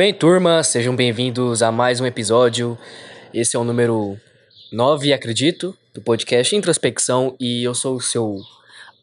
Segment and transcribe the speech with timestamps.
[0.00, 2.78] Bem, turma, sejam bem-vindos a mais um episódio.
[3.34, 4.16] Esse é o número
[4.72, 8.38] 9, acredito, do podcast Introspecção e eu sou o seu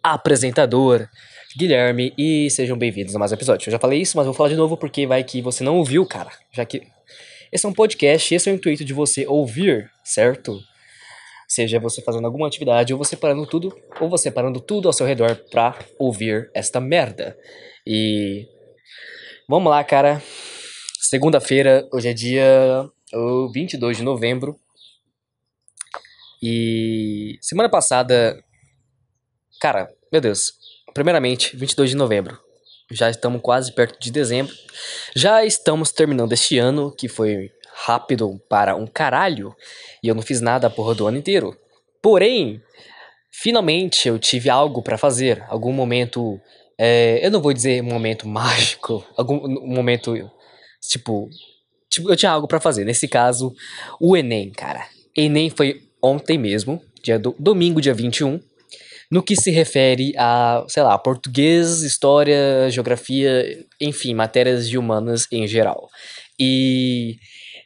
[0.01, 1.07] apresentador,
[1.55, 3.69] Guilherme, e sejam bem-vindos a mais um episódio.
[3.69, 6.03] Eu já falei isso, mas vou falar de novo porque vai que você não ouviu,
[6.03, 6.31] cara.
[6.51, 6.81] Já que
[7.51, 10.59] esse é um podcast, esse é o intuito de você ouvir, certo?
[11.47, 13.71] Seja você fazendo alguma atividade, ou você parando tudo,
[14.01, 17.37] ou você parando tudo ao seu redor pra ouvir esta merda.
[17.85, 18.47] E.
[19.47, 20.23] Vamos lá, cara.
[20.99, 22.89] Segunda-feira, hoje é dia
[23.53, 24.59] 22 de novembro.
[26.41, 27.37] E.
[27.39, 28.43] Semana passada.
[29.61, 30.53] Cara, meu Deus.
[30.93, 32.37] Primeiramente, 22 de novembro.
[32.91, 34.53] Já estamos quase perto de dezembro.
[35.15, 39.55] Já estamos terminando este ano, que foi rápido para um caralho.
[40.03, 41.55] E eu não fiz nada a porra do ano inteiro.
[42.01, 42.61] Porém,
[43.31, 45.45] finalmente eu tive algo para fazer.
[45.47, 46.41] Algum momento.
[46.77, 49.05] É, eu não vou dizer momento mágico.
[49.15, 50.29] Algum momento.
[50.87, 51.29] Tipo.
[51.89, 52.83] Tipo, eu tinha algo para fazer.
[52.83, 53.53] Nesse caso,
[53.99, 54.85] o Enem, cara.
[55.15, 58.39] Enem foi ontem mesmo, dia do, domingo, dia 21
[59.09, 65.47] no que se refere a, sei lá, português, história, geografia, enfim, matérias de humanas em
[65.47, 65.89] geral.
[66.39, 67.17] E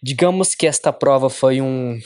[0.02, 2.00] digamos que esta prova foi um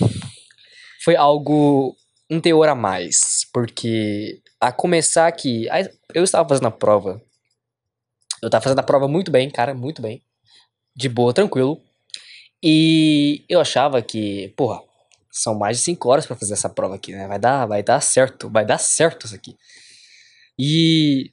[1.03, 1.95] foi algo
[2.29, 5.67] um teor a mais, porque a começar que
[6.13, 7.22] eu estava fazendo a prova.
[8.41, 10.23] Eu estava fazendo a prova muito bem, cara, muito bem.
[10.95, 11.81] De boa, tranquilo.
[12.63, 14.81] E eu achava que, porra,
[15.31, 17.27] são mais de 5 horas para fazer essa prova aqui, né?
[17.27, 19.55] Vai dar, vai dar certo, vai dar certo isso aqui.
[20.57, 21.31] E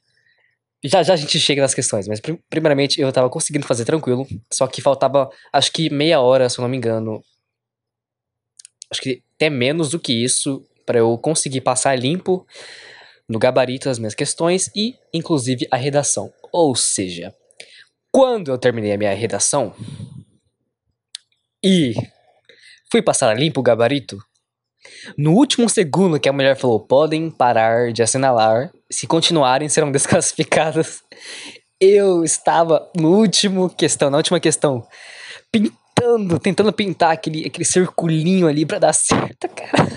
[0.85, 2.21] já já a gente chega nas questões, mas
[2.51, 6.63] primeiramente eu tava conseguindo fazer tranquilo, só que faltava acho que meia hora, se eu
[6.63, 7.23] não me engano.
[8.91, 12.47] Acho que até menos do que isso para eu conseguir passar limpo
[13.29, 16.33] no gabarito as minhas questões e inclusive a redação.
[16.53, 17.33] Ou seja,
[18.13, 19.75] quando eu terminei a minha redação
[21.65, 21.95] e
[22.93, 24.19] Fui passar limpo o gabarito.
[25.17, 31.03] No último segundo que a mulher falou, podem parar de assinalar, se continuarem serão desclassificadas.
[31.81, 34.87] Eu estava no último questão, na última questão,
[35.51, 39.89] pintando, tentando pintar aquele, aquele circulinho ali pra dar certo, cara.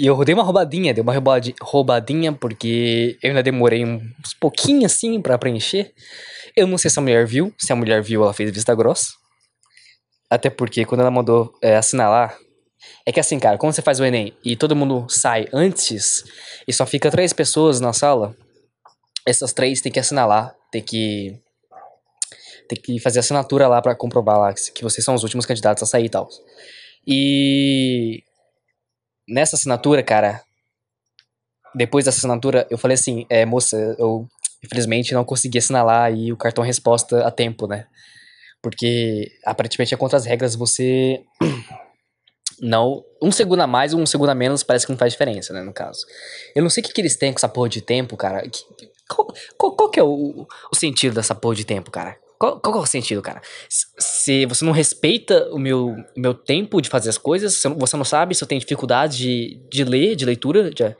[0.00, 1.12] E eu dei uma roubadinha, dei uma
[1.60, 5.92] roubadinha porque eu ainda demorei uns pouquinho assim para preencher.
[6.56, 9.12] Eu não sei se a mulher viu, se a mulher viu, ela fez vista grossa.
[10.30, 12.34] Até porque quando ela mandou é, assinalar.
[13.04, 16.24] É que assim, cara, quando você faz o Enem e todo mundo sai antes
[16.66, 18.34] e só fica três pessoas na sala,
[19.26, 21.38] essas três tem que assinalar, tem que.
[22.66, 25.86] Tem que fazer assinatura lá para comprovar lá que vocês são os últimos candidatos a
[25.86, 26.26] sair e tal.
[27.06, 28.22] E.
[29.30, 30.42] Nessa assinatura, cara.
[31.72, 34.26] Depois dessa assinatura, eu falei assim: é, moça, eu
[34.62, 37.86] infelizmente não consegui assinalar aí o cartão resposta a tempo, né?
[38.60, 41.22] Porque aparentemente é contra as regras você
[42.60, 43.04] não.
[43.22, 45.62] Um segundo a mais um segundo a menos parece que não faz diferença, né?
[45.62, 46.04] No caso.
[46.54, 48.42] Eu não sei o que, que eles têm com essa porra de tempo, cara.
[49.08, 52.18] Qual, qual, qual que é o, o sentido dessa porra de tempo, cara?
[52.40, 53.42] Qual, qual é o sentido, cara?
[53.68, 58.34] Se você não respeita o meu, meu tempo de fazer as coisas, você não sabe
[58.34, 60.96] se eu tenho dificuldade de, de ler, de leitura, de,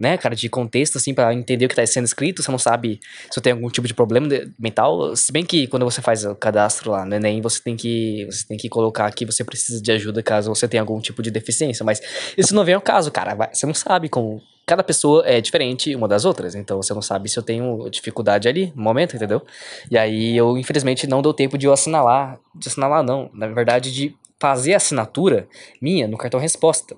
[0.00, 3.00] né, cara, de contexto, assim, para entender o que tá sendo escrito, você não sabe
[3.30, 4.26] se tem algum tipo de problema
[4.58, 8.24] mental, se bem que quando você faz o cadastro lá no Enem, você tem que,
[8.24, 11.30] você tem que colocar que você precisa de ajuda caso você tenha algum tipo de
[11.30, 12.00] deficiência, mas
[12.34, 16.08] isso não vem ao caso, cara, você não sabe como, cada pessoa é diferente uma
[16.08, 19.42] das outras, então você não sabe se eu tenho dificuldade ali, no momento, entendeu?
[19.90, 23.92] E aí eu, infelizmente, não deu tempo de eu assinalar, de assinalar não, na verdade
[23.92, 25.48] de fazer a assinatura
[25.80, 26.96] minha no cartão resposta,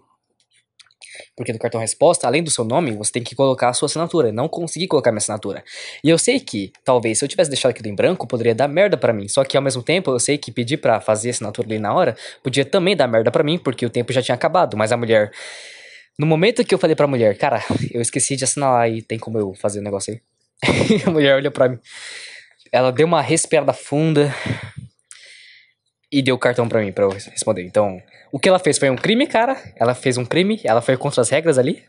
[1.37, 4.33] porque no cartão resposta, além do seu nome, você tem que colocar a sua assinatura.
[4.33, 5.65] Não consegui colocar minha assinatura.
[6.03, 8.97] E eu sei que, talvez, se eu tivesse deixado aquilo em branco, poderia dar merda
[8.97, 9.29] para mim.
[9.29, 11.93] Só que ao mesmo tempo, eu sei que pedir para fazer a assinatura ali na
[11.93, 14.77] hora podia também dar merda para mim, porque o tempo já tinha acabado.
[14.77, 15.31] Mas a mulher.
[16.19, 19.39] No momento que eu falei pra mulher, cara, eu esqueci de assinar e tem como
[19.39, 20.21] eu fazer o negócio aí?
[21.05, 21.79] a mulher olhou pra mim.
[22.71, 24.33] Ela deu uma respirada funda
[26.11, 27.63] e deu o cartão para mim para eu responder.
[27.65, 28.01] Então,
[28.31, 29.61] o que ela fez foi um crime, cara.
[29.77, 31.83] Ela fez um crime, ela foi contra as regras ali.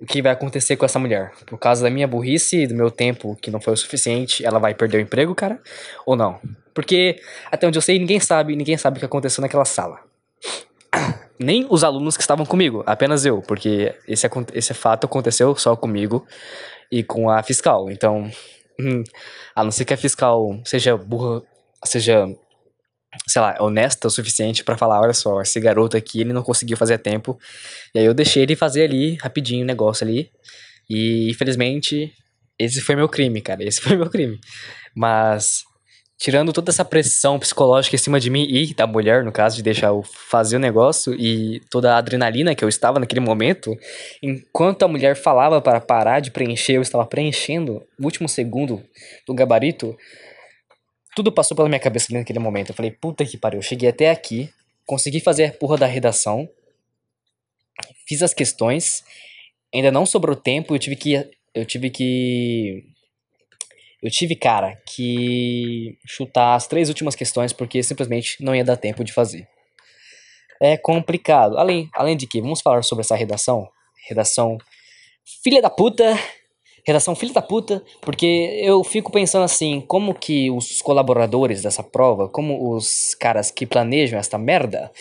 [0.00, 1.32] O que vai acontecer com essa mulher?
[1.46, 4.74] Por causa da minha burrice do meu tempo que não foi o suficiente, ela vai
[4.74, 5.60] perder o emprego, cara?
[6.04, 6.40] Ou não?
[6.74, 10.00] Porque, até onde eu sei, ninguém sabe, ninguém sabe o que aconteceu naquela sala.
[11.38, 16.26] Nem os alunos que estavam comigo, apenas eu, porque esse, esse fato aconteceu só comigo
[16.90, 17.90] e com a fiscal.
[17.90, 18.30] Então,
[18.80, 19.04] hum,
[19.54, 21.42] a não ser que a fiscal seja burra,
[21.84, 22.26] seja
[23.26, 26.76] sei lá, honesta o suficiente para falar, olha só, esse garoto aqui, ele não conseguiu
[26.76, 27.38] fazer a tempo.
[27.94, 30.30] E aí eu deixei ele fazer ali, rapidinho, o negócio ali.
[30.88, 32.12] E, infelizmente,
[32.58, 34.38] esse foi meu crime, cara, esse foi meu crime.
[34.94, 35.64] Mas,
[36.18, 39.62] tirando toda essa pressão psicológica em cima de mim e da mulher, no caso, de
[39.62, 43.76] deixar eu fazer o negócio e toda a adrenalina que eu estava naquele momento,
[44.22, 48.82] enquanto a mulher falava para parar de preencher, eu estava preenchendo o último segundo
[49.26, 49.96] do gabarito.
[51.14, 52.70] Tudo passou pela minha cabeça naquele momento.
[52.70, 54.50] Eu falei, puta que pariu, eu cheguei até aqui,
[54.86, 56.48] consegui fazer a porra da redação,
[58.08, 59.04] fiz as questões,
[59.74, 62.84] ainda não sobrou tempo, eu tive que eu tive que
[64.06, 69.02] eu tive, cara, que chutar as três últimas questões porque simplesmente não ia dar tempo
[69.02, 69.48] de fazer.
[70.62, 71.58] É complicado.
[71.58, 73.68] Além, além de que, vamos falar sobre essa redação.
[74.08, 74.58] Redação
[75.42, 76.16] filha da puta.
[76.86, 82.28] Redação filha da puta, porque eu fico pensando assim, como que os colaboradores dessa prova,
[82.28, 84.92] como os caras que planejam esta merda,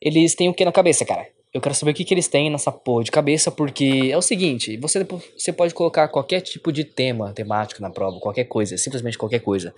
[0.00, 1.28] eles têm o que na cabeça, cara?
[1.52, 4.22] Eu quero saber o que, que eles têm nessa porra de cabeça, porque é o
[4.22, 5.06] seguinte, você,
[5.36, 9.74] você pode colocar qualquer tipo de tema temático na prova, qualquer coisa, simplesmente qualquer coisa.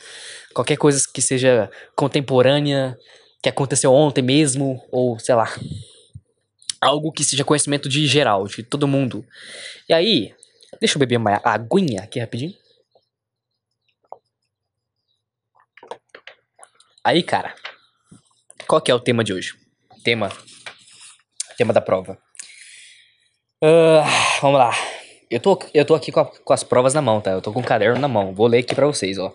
[0.55, 2.97] Qualquer coisa que seja contemporânea,
[3.43, 5.53] que aconteceu ontem mesmo, ou sei lá.
[6.81, 9.27] Algo que seja conhecimento de geral, de todo mundo.
[9.89, 10.33] E aí,
[10.79, 12.55] deixa eu beber uma aguinha aqui rapidinho.
[17.03, 17.53] Aí, cara,
[18.69, 19.55] qual que é o tema de hoje?
[20.05, 20.31] Tema
[21.57, 22.19] tema da prova.
[23.63, 24.05] Uh,
[24.41, 24.73] vamos lá.
[25.31, 27.31] Eu tô, eu tô aqui com, a, com, as provas na mão, tá?
[27.31, 28.35] Eu tô com o caderno na mão.
[28.35, 29.35] Vou ler aqui pra vocês, ó.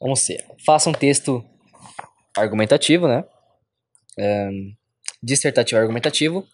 [0.00, 0.44] Vamos ser.
[0.66, 1.44] Faça um texto
[2.36, 3.24] argumentativo, né?
[4.18, 4.74] Um,
[5.22, 6.46] dissertativo argumentativo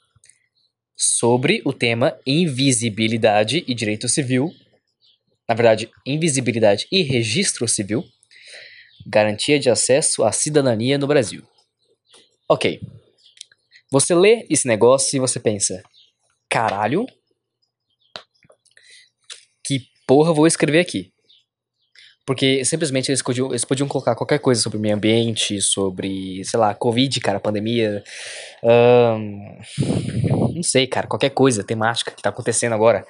[0.96, 4.52] sobre o tema invisibilidade e direito civil.
[5.48, 8.04] Na verdade, invisibilidade e registro civil.
[9.06, 11.42] Garantia de acesso à cidadania no Brasil.
[12.48, 12.80] Ok.
[13.92, 15.82] Você lê esse negócio e você pensa:
[16.48, 17.06] caralho,
[19.64, 21.12] que porra vou escrever aqui?
[22.24, 26.72] Porque simplesmente eles podiam, eles podiam colocar qualquer coisa sobre meio ambiente, sobre, sei lá,
[26.72, 28.04] Covid, cara, pandemia.
[30.54, 33.04] Não sei, cara, qualquer coisa temática que tá acontecendo agora.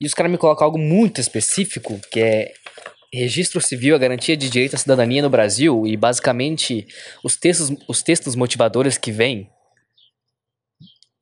[0.00, 2.52] E os caras me colocam algo muito específico, que é
[3.12, 6.86] registro civil, a garantia de direito à cidadania no Brasil, e basicamente
[7.22, 9.50] os textos, os textos motivadores que vêm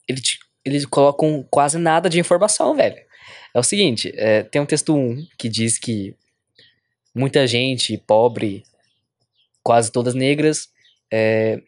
[0.09, 0.21] ele
[0.65, 2.97] eles colocam quase nada de informação, velho.
[3.55, 6.15] É o seguinte, é, tem um texto 1 que diz que
[7.15, 8.63] muita gente pobre,
[9.63, 10.69] quase todas negras,
[11.11, 11.61] é,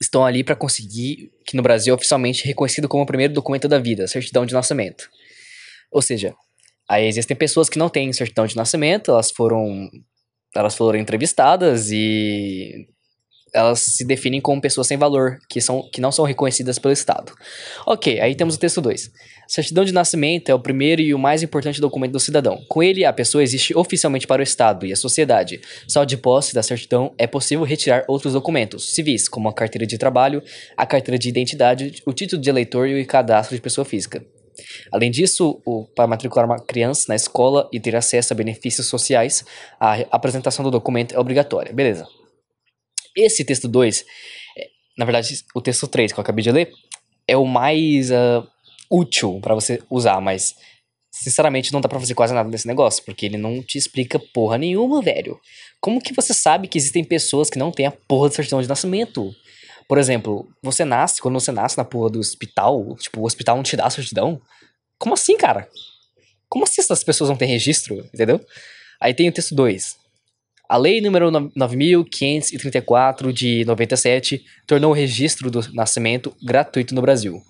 [0.00, 3.78] estão ali para conseguir que no Brasil é oficialmente reconhecido como o primeiro documento da
[3.78, 5.08] vida, certidão de nascimento.
[5.90, 6.34] Ou seja,
[6.88, 9.88] aí existem pessoas que não têm certidão de nascimento, elas foram
[10.54, 12.86] elas foram entrevistadas e
[13.52, 17.32] elas se definem como pessoas sem valor, que, são, que não são reconhecidas pelo Estado.
[17.86, 19.10] Ok, aí temos o texto 2.
[19.46, 22.64] Certidão de nascimento é o primeiro e o mais importante documento do cidadão.
[22.68, 25.60] Com ele, a pessoa existe oficialmente para o Estado e a sociedade.
[25.86, 29.98] Só de posse da certidão é possível retirar outros documentos civis, como a carteira de
[29.98, 30.42] trabalho,
[30.76, 34.24] a carteira de identidade, o título de eleitor e o cadastro de pessoa física.
[34.90, 39.44] Além disso, o, para matricular uma criança na escola e ter acesso a benefícios sociais,
[39.78, 41.72] a apresentação do documento é obrigatória.
[41.72, 42.06] Beleza.
[43.16, 44.04] Esse texto 2,
[44.56, 46.72] é, na verdade, o texto 3 que eu acabei de ler,
[47.26, 48.46] é o mais uh,
[48.90, 50.54] útil para você usar, mas
[51.10, 54.56] sinceramente não dá pra fazer quase nada desse negócio, porque ele não te explica porra
[54.58, 55.38] nenhuma, velho.
[55.80, 58.68] Como que você sabe que existem pessoas que não têm a porra de certidão de
[58.68, 59.34] nascimento?
[59.88, 63.62] Por exemplo, você nasce, quando você nasce na porra do hospital, tipo, o hospital não
[63.62, 64.40] te dá a certidão?
[64.98, 65.68] Como assim, cara?
[66.48, 68.40] Como assim essas pessoas não têm registro, entendeu?
[69.00, 69.96] Aí tem o texto 2.
[70.72, 77.42] A Lei número 9.534 de 97 tornou o registro do nascimento gratuito no Brasil.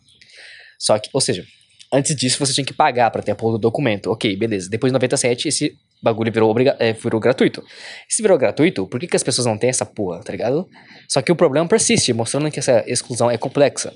[0.76, 1.44] Só que, ou seja,
[1.92, 4.10] antes disso você tinha que pagar para ter a porra do documento.
[4.10, 4.68] Ok, beleza.
[4.68, 7.62] Depois de 97, esse bagulho virou, é, virou gratuito.
[8.08, 10.68] Se virou gratuito, por que, que as pessoas não têm essa porra, tá ligado?
[11.08, 13.94] Só que o problema persiste, mostrando que essa exclusão é complexa.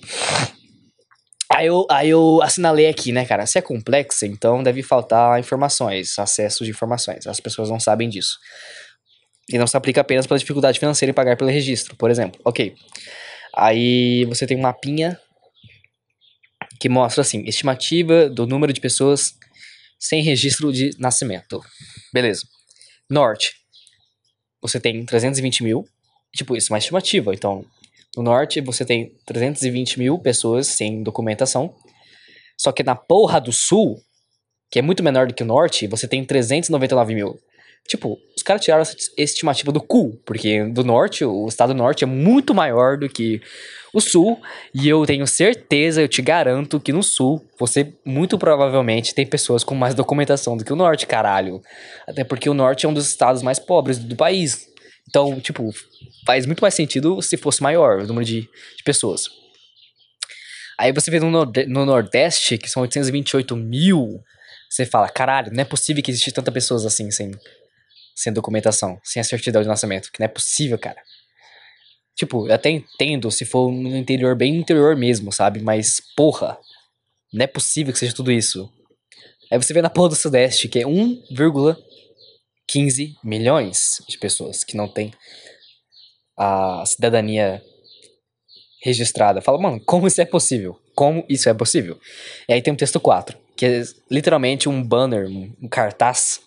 [1.53, 3.45] Aí eu, aí eu assinalei aqui, né, cara?
[3.45, 7.27] Se é complexa, então deve faltar informações, acesso de informações.
[7.27, 8.39] As pessoas não sabem disso.
[9.49, 12.41] E não se aplica apenas pela dificuldade financeira em pagar pelo registro, por exemplo.
[12.45, 12.75] Ok.
[13.55, 15.19] Aí você tem um mapinha
[16.81, 19.35] que mostra assim, estimativa do número de pessoas
[19.99, 21.61] sem registro de nascimento.
[22.13, 22.43] Beleza.
[23.09, 23.55] Norte.
[24.61, 25.89] Você tem 320 mil.
[26.35, 27.33] Tipo, isso é uma estimativa.
[27.33, 27.65] Então,
[28.17, 31.75] no norte você tem 320 mil pessoas sem documentação.
[32.59, 34.03] Só que na porra do sul,
[34.71, 37.39] que é muito menor do que o norte, você tem 399 mil.
[37.87, 42.03] Tipo, os caras tiraram essa estimativa do cu, porque do norte, o estado do norte
[42.03, 43.41] é muito maior do que
[43.93, 44.41] o sul,
[44.75, 49.63] e eu tenho certeza, eu te garanto que no sul, você muito provavelmente tem pessoas
[49.63, 51.63] com mais documentação do que o norte, caralho.
[52.07, 54.69] Até porque o norte é um dos estados mais pobres do país.
[55.09, 55.73] Então, tipo,
[56.27, 59.29] faz muito mais sentido se fosse maior o número de, de pessoas.
[60.79, 64.21] Aí você vê no, no Nordeste, que são 828 mil,
[64.69, 67.31] você fala, caralho, não é possível que exista tanta pessoas assim, sem,
[68.17, 70.11] sem documentação, sem a certidão de nascimento.
[70.11, 71.01] Que não é possível, cara.
[72.17, 75.61] Tipo, eu até entendo se for no interior, bem interior mesmo, sabe?
[75.61, 76.59] Mas, porra,
[77.31, 78.73] não é possível que seja tudo isso.
[79.53, 84.89] Aí você vê na porra do Sudeste, que é 1,15 milhões de pessoas que não
[84.89, 85.13] tem
[86.39, 87.63] a cidadania
[88.83, 89.43] registrada.
[89.43, 90.81] Fala, mano, como isso é possível?
[90.95, 92.01] Como isso é possível?
[92.49, 96.41] E aí tem o texto 4, que é literalmente um banner, um cartaz,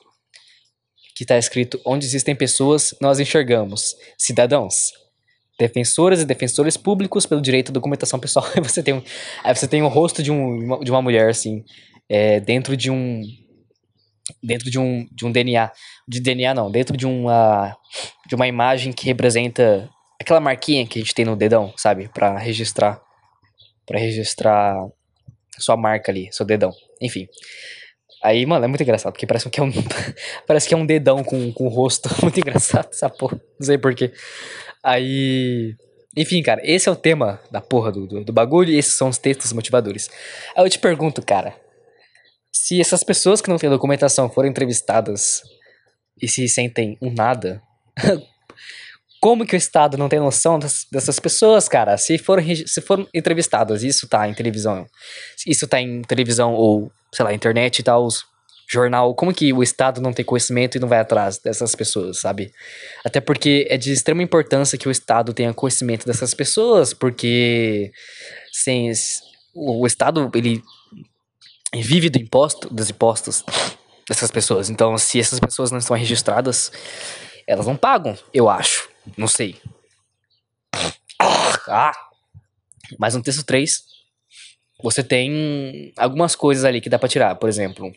[1.19, 4.93] que está escrito: Onde existem pessoas, nós enxergamos cidadãos.
[5.59, 8.45] Defensoras e defensores públicos pelo direito à documentação pessoal.
[8.55, 9.03] Aí você tem, um,
[9.43, 11.65] aí você tem o rosto de, um, de uma mulher, assim,
[12.07, 13.21] é, dentro de um.
[14.41, 15.69] Dentro de um, de um DNA.
[16.07, 16.71] De DNA, não.
[16.71, 17.75] Dentro de uma,
[18.25, 19.89] de uma imagem que representa
[20.21, 22.07] aquela marquinha que a gente tem no dedão, sabe?
[22.07, 23.01] Para registrar.
[23.85, 24.73] para registrar
[25.57, 26.71] sua marca ali, seu dedão.
[27.01, 27.27] Enfim.
[28.21, 29.71] Aí, mano, é muito engraçado, porque parece que é um,
[30.45, 32.09] parece que é um dedão com, com o rosto.
[32.21, 33.39] Muito engraçado essa porra.
[33.59, 34.11] Não sei porquê.
[34.83, 35.75] Aí.
[36.17, 39.09] Enfim, cara, esse é o tema da porra do, do, do bagulho e esses são
[39.09, 40.09] os textos motivadores.
[40.55, 41.55] Aí eu te pergunto, cara,
[42.51, 45.43] se essas pessoas que não têm documentação forem entrevistadas
[46.21, 47.61] e se sentem um nada,
[49.21, 51.97] como que o Estado não tem noção das, dessas pessoas, cara?
[51.97, 54.85] Se foram, se foram entrevistadas, isso tá em televisão,
[55.45, 58.07] isso tá em televisão ou, sei lá, internet e tal,
[58.69, 62.53] jornal, como que o Estado não tem conhecimento e não vai atrás dessas pessoas, sabe?
[63.03, 67.91] Até porque é de extrema importância que o Estado tenha conhecimento dessas pessoas, porque
[68.51, 68.91] sem
[69.55, 70.61] o, o Estado ele
[71.73, 73.43] vive do imposto, dos impostos
[74.07, 74.69] dessas pessoas.
[74.69, 76.71] Então, se essas pessoas não estão registradas,
[77.47, 78.87] elas não pagam, eu acho.
[79.17, 79.59] Não sei.
[81.67, 81.91] Ah!
[82.97, 83.83] Mas no texto 3,
[84.81, 87.35] você tem algumas coisas ali que dá para tirar.
[87.35, 87.91] Por exemplo,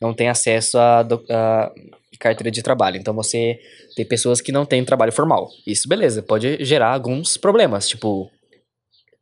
[0.00, 1.72] não tem acesso à, à
[2.18, 2.96] carteira de trabalho.
[2.96, 3.58] Então você
[3.96, 5.48] tem pessoas que não têm trabalho formal.
[5.66, 8.30] Isso, beleza, pode gerar alguns problemas, tipo,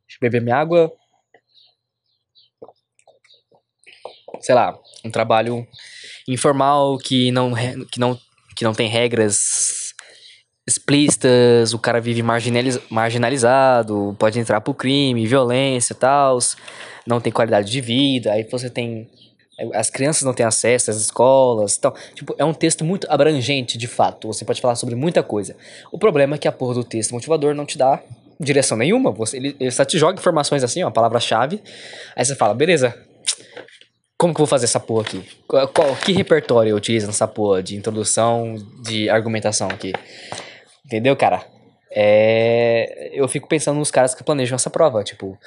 [0.07, 0.91] deixa eu beber minha água.
[4.39, 5.67] Sei lá, um trabalho
[6.27, 7.53] informal que não,
[7.91, 8.19] que não,
[8.55, 9.80] que não tem regras
[10.67, 16.37] explícitas, o cara vive marginaliz, marginalizado, pode entrar pro crime, violência e tal,
[17.05, 19.09] não tem qualidade de vida, aí você tem
[19.73, 23.87] as crianças não têm acesso às escolas então Tipo, é um texto muito abrangente, de
[23.87, 24.27] fato.
[24.27, 25.55] Você pode falar sobre muita coisa.
[25.91, 28.01] O problema é que a porra do texto motivador não te dá
[28.39, 29.11] direção nenhuma.
[29.11, 31.61] Você, ele, ele só te joga informações assim, ó, palavra-chave.
[32.15, 32.95] Aí você fala, beleza,
[34.17, 35.23] como que eu vou fazer essa porra aqui?
[35.47, 39.93] Qual, que repertório eu utilizo nessa porra de introdução, de argumentação aqui?
[40.91, 41.47] Entendeu, cara?
[41.89, 45.39] É, eu fico pensando nos caras que planejam essa prova, tipo,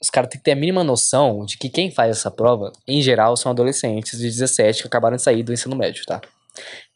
[0.00, 3.02] os caras têm que ter a mínima noção de que quem faz essa prova, em
[3.02, 6.20] geral, são adolescentes de 17 que acabaram de sair do ensino médio, tá?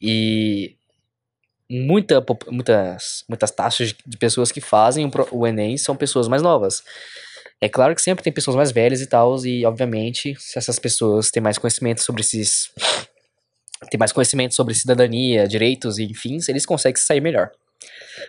[0.00, 0.76] E
[1.68, 6.84] muita, muitas, muitas taxas de pessoas que fazem o Enem são pessoas mais novas.
[7.60, 11.28] É claro que sempre tem pessoas mais velhas e tal, e obviamente, se essas pessoas
[11.32, 12.70] têm mais conhecimento sobre esses.
[13.90, 17.50] Têm mais conhecimento sobre cidadania, direitos e enfim, eles conseguem sair melhor.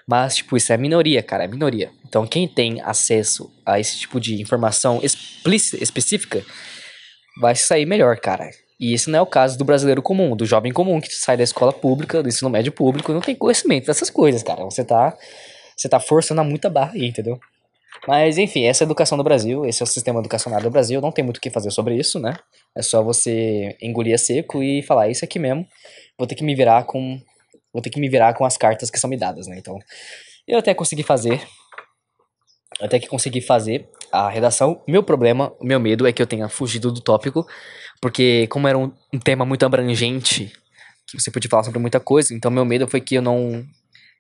[0.08, 1.92] Mas, tipo, isso é minoria, cara, é minoria.
[2.08, 6.44] Então, quem tem acesso a esse tipo de informação explícita, específica,
[7.42, 8.50] vai sair melhor, cara.
[8.80, 11.44] E esse não é o caso do brasileiro comum, do jovem comum que sai da
[11.44, 14.64] escola pública, do ensino médio público, não tem conhecimento dessas coisas, cara.
[14.64, 15.18] Você tá,
[15.76, 17.40] você tá forçando a muita barra aí, entendeu?
[18.08, 21.02] Mas, enfim, essa é a educação do Brasil, esse é o sistema educacional do Brasil,
[21.02, 22.34] não tem muito o que fazer sobre isso, né?
[22.76, 25.68] É só você engolir a seco e falar, é isso aqui mesmo,
[26.18, 27.20] vou ter que me virar com
[27.74, 29.58] vou ter que me virar com as cartas que são me dadas, né?
[29.58, 29.78] Então,
[30.48, 31.42] eu até consegui fazer,
[32.82, 34.82] até que consegui fazer a redação.
[34.88, 37.46] Meu problema, meu medo é que eu tenha fugido do tópico,
[38.02, 40.52] porque como era um, um tema muito abrangente,
[41.08, 43.66] que você podia falar sobre muita coisa, então meu medo foi que eu não,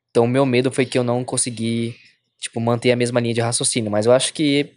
[0.09, 1.95] então meu medo foi que eu não consegui,
[2.39, 4.71] tipo, manter a mesma linha de raciocínio, mas eu acho que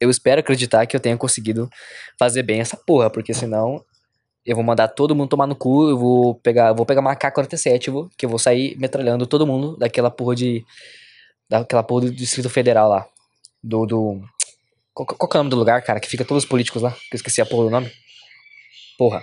[0.00, 1.70] eu espero acreditar que eu tenha conseguido
[2.18, 3.82] fazer bem essa porra, porque senão
[4.44, 7.90] eu vou mandar todo mundo tomar no cu, eu vou pegar, vou pegar uma AK-47,
[7.90, 10.64] vou, que eu vou sair metralhando todo mundo daquela porra de
[11.48, 13.06] daquela porra do Distrito Federal lá,
[13.62, 14.22] do do
[14.92, 17.14] qual, qual é o nome do lugar, cara, que fica todos os políticos lá, que
[17.14, 17.90] eu esqueci a porra do nome.
[18.96, 19.22] Porra.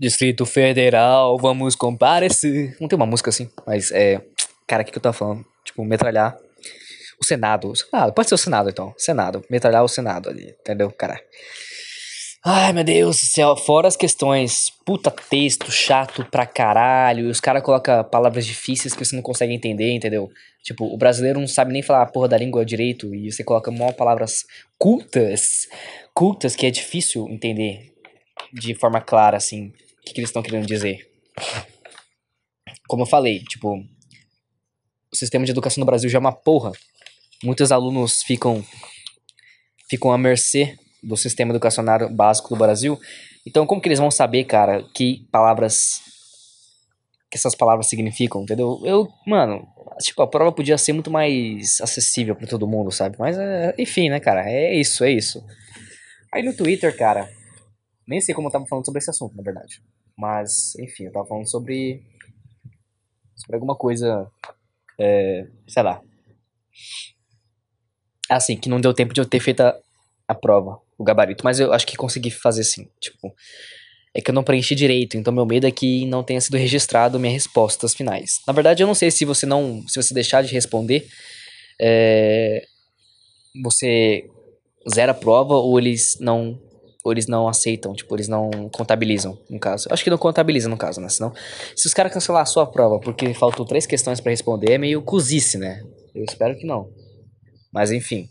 [0.00, 2.76] Distrito Federal, vamos comparecer.
[2.80, 4.20] Não tem uma música assim, mas é.
[4.64, 5.44] Cara, o que, que eu tava falando?
[5.64, 6.38] Tipo, metralhar
[7.20, 7.74] o Senado.
[7.74, 8.94] Senado, pode ser o Senado então.
[8.96, 9.44] Senado.
[9.50, 11.20] Metralhar o Senado ali, entendeu, cara?
[12.44, 13.56] Ai, meu Deus do céu.
[13.56, 17.26] Fora as questões, puta texto chato pra caralho.
[17.26, 20.30] E os caras colocam palavras difíceis que você não consegue entender, entendeu?
[20.62, 23.12] Tipo, o brasileiro não sabe nem falar a porra da língua direito.
[23.12, 24.44] E você coloca mó palavras
[24.78, 25.66] cultas.
[26.14, 27.92] Cultas que é difícil entender
[28.52, 29.72] de forma clara, assim,
[30.08, 30.98] que, que eles estão querendo dizer.
[32.88, 33.76] Como eu falei, tipo,
[35.12, 36.72] o sistema de educação no Brasil já é uma porra.
[37.42, 38.64] Muitos alunos ficam
[39.88, 42.98] ficam à mercê do sistema educacional básico do Brasil.
[43.46, 46.00] Então, como que eles vão saber, cara, que palavras
[47.30, 48.80] que essas palavras significam, entendeu?
[48.84, 49.66] Eu, mano,
[49.98, 53.16] tipo, a prova podia ser muito mais acessível para todo mundo, sabe?
[53.18, 54.50] Mas, é, enfim, né, cara?
[54.50, 55.44] É isso, é isso.
[56.32, 57.28] Aí no Twitter, cara,
[58.06, 59.82] nem sei como eu tava falando sobre esse assunto, na verdade.
[60.18, 62.02] Mas, enfim, eu tava falando sobre.
[63.36, 64.28] sobre alguma coisa.
[64.98, 66.02] É, sei lá.
[68.28, 69.78] Assim, que não deu tempo de eu ter feito a,
[70.26, 71.44] a prova, o gabarito.
[71.44, 72.88] Mas eu acho que consegui fazer sim.
[73.00, 73.32] Tipo,
[74.12, 77.20] é que eu não preenchi direito, então meu medo é que não tenha sido registrado
[77.20, 78.40] minhas respostas finais.
[78.44, 79.86] Na verdade, eu não sei se você não.
[79.86, 81.06] Se você deixar de responder,
[81.80, 82.66] é,
[83.62, 84.28] você
[84.92, 86.60] zera a prova ou eles não.
[87.06, 89.88] Eles não aceitam, tipo, eles não contabilizam, no caso.
[89.90, 91.08] Acho que não contabiliza, no caso, né?
[91.08, 91.32] Senão,
[91.74, 95.00] se os caras cancelar a sua prova porque faltou três questões para responder, é meio
[95.00, 95.82] cozice, né?
[96.14, 96.92] Eu espero que não.
[97.72, 98.28] Mas enfim.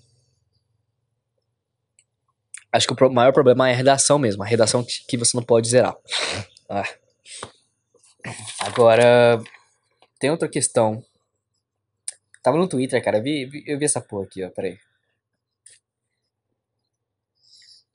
[2.72, 4.44] Acho que o maior problema é a redação mesmo.
[4.44, 5.96] A redação que você não pode zerar.
[6.70, 6.84] Ah.
[8.60, 9.42] Agora,
[10.20, 11.02] tem outra questão.
[12.44, 13.18] Tava no Twitter, cara.
[13.18, 14.50] Eu vi, eu vi essa porra aqui, ó.
[14.50, 14.78] Peraí.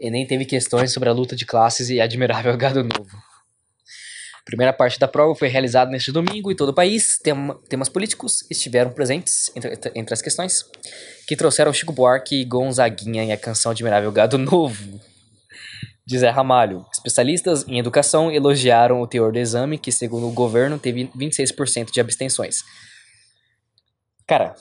[0.02, 3.16] E nem teve questões sobre a luta de classes e admirável gado novo.
[3.16, 7.20] A primeira parte da prova foi realizada neste domingo e todo o país.
[7.22, 7.32] Tem,
[7.68, 10.64] temas políticos estiveram presentes entre, entre as questões
[11.28, 15.00] que trouxeram Chico Buarque e Gonzaguinha em a canção Admirável Gado Novo.
[16.04, 16.84] De Zé Ramalho.
[16.92, 22.00] Especialistas em educação elogiaram o teor do exame, que, segundo o governo, teve 26% de
[22.00, 22.64] abstenções.
[24.26, 24.56] Cara,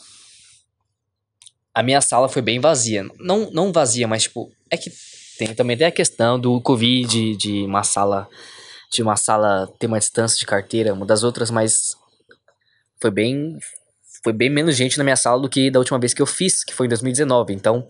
[1.74, 3.04] a minha sala foi bem vazia.
[3.18, 4.92] Não, não vazia, mas tipo, é que
[5.38, 8.28] tem também tem a questão do Covid, de uma sala
[8.92, 11.96] de uma sala ter uma distância de carteira, uma das outras, mas
[13.00, 13.58] foi bem
[14.24, 16.64] foi bem menos gente na minha sala do que da última vez que eu fiz,
[16.64, 17.54] que foi em 2019.
[17.54, 17.88] Então,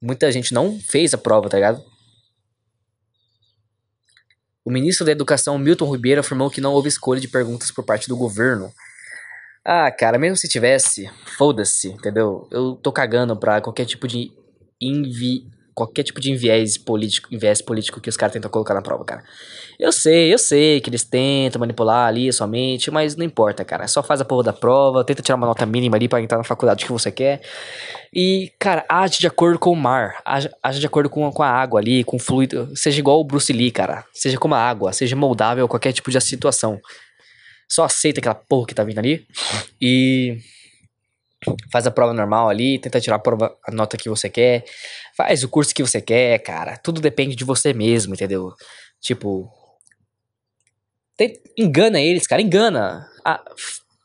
[0.00, 1.82] muita gente não fez a prova, tá ligado?
[4.64, 8.08] O ministro da Educação, Milton Ribeiro, afirmou que não houve escolha de perguntas por parte
[8.08, 8.72] do governo.
[9.64, 12.48] Ah, cara, mesmo se tivesse, foda-se, entendeu?
[12.50, 14.32] Eu tô cagando pra qualquer tipo de
[14.80, 19.04] envi qualquer tipo de enviés político, enviés político que os caras tentam colocar na prova,
[19.04, 19.24] cara.
[19.78, 23.88] Eu sei, eu sei que eles tentam manipular ali somente, mas não importa, cara.
[23.88, 26.44] Só faz a porra da prova, tenta tirar uma nota mínima ali para entrar na
[26.44, 27.40] faculdade que você quer.
[28.14, 31.48] E, cara, age de acordo com o mar, age, age de acordo com, com a
[31.48, 32.70] água ali, com o fluido.
[32.76, 34.04] Seja igual o Bruce Lee, cara.
[34.12, 36.80] Seja como a água, seja moldável a qualquer tipo de situação.
[37.68, 39.26] Só aceita aquela porra que tá vindo ali
[39.80, 40.38] e
[41.70, 44.64] faz a prova normal ali, tenta tirar a, prova, a nota que você quer,
[45.16, 46.76] faz o curso que você quer, cara.
[46.76, 48.52] Tudo depende de você mesmo, entendeu?
[49.00, 49.50] Tipo,
[51.56, 53.08] engana eles, cara, engana.
[53.24, 53.42] Ah,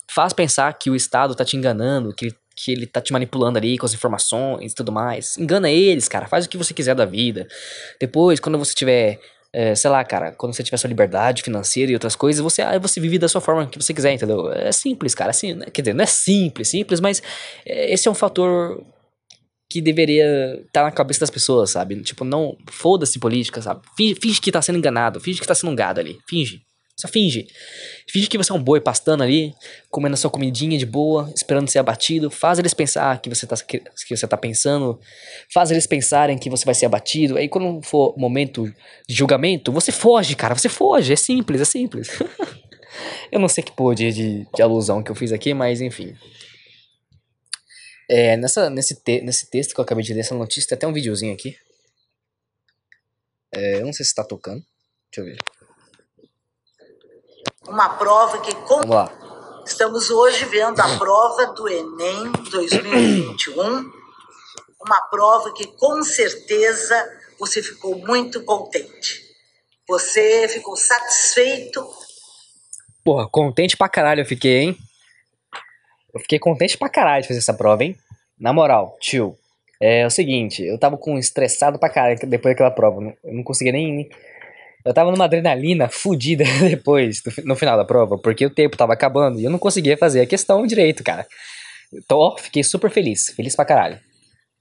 [0.09, 3.77] faz pensar que o Estado tá te enganando, que, que ele tá te manipulando ali
[3.77, 5.37] com as informações e tudo mais.
[5.37, 6.27] Engana eles, cara.
[6.27, 7.47] Faz o que você quiser da vida.
[7.99, 9.19] Depois, quando você tiver
[9.59, 12.99] é, sei lá, cara, quando você tiver sua liberdade financeira e outras coisas, você, você
[12.99, 14.51] vive da sua forma que você quiser, entendeu?
[14.51, 15.65] É simples, cara, assim, né?
[15.73, 17.23] quer dizer, não é simples, simples, mas
[17.65, 18.85] é, esse é um fator
[19.67, 21.99] que deveria estar tá na cabeça das pessoas, sabe?
[22.03, 23.81] Tipo, não, foda-se política, sabe?
[23.97, 26.61] Finge, finge que tá sendo enganado, finge que tá sendo um gado ali, finge.
[26.99, 27.47] Só finge.
[28.09, 29.53] Finge que você é um boi pastando ali,
[29.91, 32.31] comendo a sua comidinha de boa, esperando ser abatido.
[32.31, 34.99] Faz eles pensar que você tá, que, você tá pensando.
[35.53, 37.37] Faz eles pensarem que você vai ser abatido.
[37.37, 38.65] Aí quando for momento
[39.07, 40.55] de julgamento, você foge, cara.
[40.55, 41.13] Você foge.
[41.13, 42.09] É simples, é simples.
[43.31, 46.15] eu não sei que pô de, de, de, alusão que eu fiz aqui, mas enfim.
[48.09, 50.87] É, nessa, nesse, te, nesse texto que eu acabei de ler, essa notícia, tem até
[50.87, 51.55] um videozinho aqui.
[53.53, 54.65] É, eu não sei se tá tocando.
[55.11, 55.56] Deixa eu ver
[57.67, 58.81] uma prova que com...
[59.65, 63.91] estamos hoje vendo a prova do Enem 2021,
[64.81, 67.07] uma prova que com certeza
[67.39, 69.27] você ficou muito contente.
[69.87, 71.85] Você ficou satisfeito?
[73.03, 74.77] Porra, contente pra caralho eu fiquei, hein?
[76.13, 77.97] Eu fiquei contente pra caralho de fazer essa prova, hein?
[78.39, 79.37] Na moral, tio,
[79.79, 83.01] é o seguinte, eu tava com estressado pra caralho depois daquela prova.
[83.23, 84.09] Eu não conseguia nem
[84.85, 89.39] Eu tava numa adrenalina fodida depois, no final da prova, porque o tempo tava acabando
[89.39, 91.27] e eu não conseguia fazer a questão direito, cara.
[91.93, 93.29] Então, ó, fiquei super feliz.
[93.29, 93.99] Feliz pra caralho.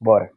[0.00, 0.30] Bora.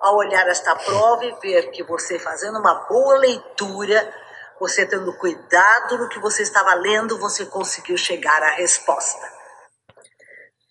[0.00, 4.12] Ao olhar esta prova e ver que você fazendo uma boa leitura,
[4.60, 9.26] você tendo cuidado no que você estava lendo, você conseguiu chegar à resposta.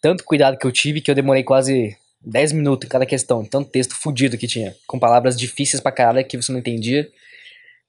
[0.01, 3.43] Tanto cuidado que eu tive que eu demorei quase 10 minutos em cada questão.
[3.43, 4.75] Tanto texto fudido que tinha.
[4.87, 7.07] Com palavras difíceis pra caralho que você não entendia.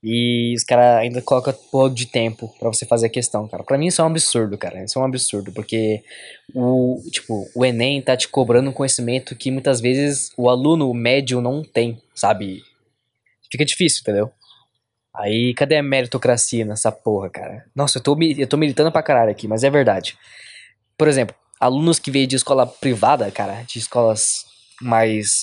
[0.08, 3.64] E os caras ainda colocam todo de tempo para você fazer a questão, cara.
[3.64, 4.84] Pra mim isso é um absurdo, cara.
[4.84, 6.04] Isso é um absurdo, porque
[6.54, 11.40] o, tipo, o Enem tá te cobrando um conhecimento que muitas vezes o aluno médio
[11.40, 12.62] não tem, sabe?
[13.50, 14.30] Fica difícil, entendeu?
[15.12, 17.64] Aí, cadê a meritocracia nessa porra, cara?
[17.74, 20.16] Nossa, eu tô, eu tô militando pra caralho aqui, mas é verdade.
[20.96, 24.44] Por exemplo, alunos que veio de escola privada, cara, de escolas
[24.80, 25.42] mais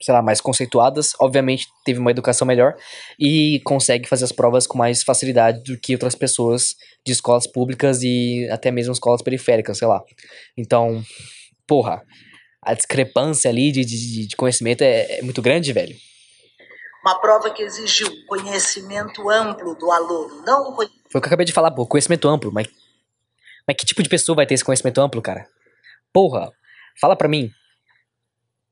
[0.00, 2.74] sei lá, mais conceituadas, obviamente teve uma educação melhor
[3.18, 8.02] e consegue fazer as provas com mais facilidade do que outras pessoas de escolas públicas
[8.02, 10.02] e até mesmo escolas periféricas, sei lá.
[10.56, 11.02] Então,
[11.66, 12.02] porra,
[12.62, 15.96] a discrepância ali de, de, de conhecimento é, é muito grande, velho.
[17.04, 21.52] Uma prova que exigiu conhecimento amplo do aluno, não Foi o que eu acabei de
[21.52, 22.68] falar, pô, conhecimento amplo, mas,
[23.66, 25.46] mas que tipo de pessoa vai ter esse conhecimento amplo, cara?
[26.12, 26.52] Porra,
[27.00, 27.50] fala pra mim,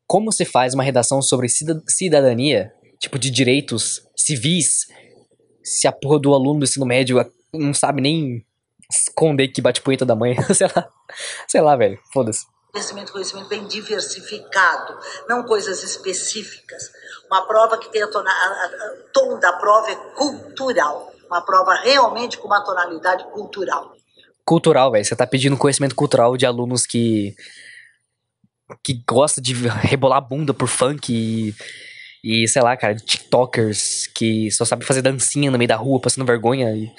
[0.07, 4.87] como se faz uma redação sobre cidadania, tipo de direitos civis,
[5.62, 7.19] se a porra do aluno do ensino médio
[7.53, 8.45] não sabe nem
[8.90, 10.88] esconder que bate punheta da mãe, sei lá,
[11.49, 12.47] sei lá, velho, foda-se.
[12.73, 16.90] Conhecimento, conhecimento bem diversificado, não coisas específicas.
[17.31, 21.75] Uma prova que tem a, tona, a, a tom da prova é cultural, uma prova
[21.75, 23.97] realmente com uma tonalidade cultural.
[24.45, 27.35] Cultural, velho, você tá pedindo conhecimento cultural de alunos que
[28.83, 31.55] que gosta de rebolar a bunda por funk e,
[32.24, 36.26] e sei lá, cara, tiktokers que só sabe fazer dancinha no meio da rua, passando
[36.26, 36.90] vergonha e,